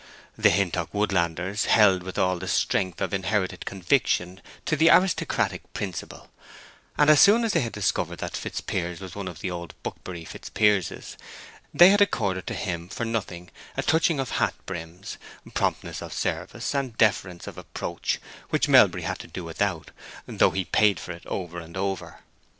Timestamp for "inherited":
3.13-3.67